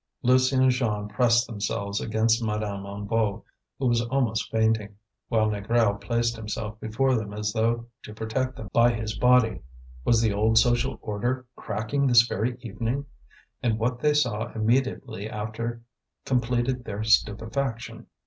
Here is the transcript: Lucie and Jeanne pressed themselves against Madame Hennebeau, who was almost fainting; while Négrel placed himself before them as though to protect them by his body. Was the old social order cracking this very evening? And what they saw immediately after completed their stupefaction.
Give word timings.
Lucie 0.23 0.55
and 0.55 0.71
Jeanne 0.71 1.07
pressed 1.07 1.45
themselves 1.45 2.01
against 2.01 2.43
Madame 2.43 2.85
Hennebeau, 2.85 3.43
who 3.77 3.85
was 3.85 4.01
almost 4.07 4.49
fainting; 4.49 4.97
while 5.27 5.47
Négrel 5.47 6.01
placed 6.01 6.35
himself 6.35 6.79
before 6.79 7.15
them 7.15 7.31
as 7.35 7.53
though 7.53 7.85
to 8.01 8.11
protect 8.11 8.55
them 8.55 8.67
by 8.73 8.91
his 8.93 9.15
body. 9.15 9.61
Was 10.03 10.19
the 10.19 10.33
old 10.33 10.57
social 10.57 10.97
order 11.03 11.45
cracking 11.55 12.07
this 12.07 12.23
very 12.23 12.57
evening? 12.61 13.05
And 13.61 13.77
what 13.77 13.99
they 13.99 14.15
saw 14.15 14.51
immediately 14.53 15.29
after 15.29 15.83
completed 16.25 16.83
their 16.83 17.03
stupefaction. 17.03 18.07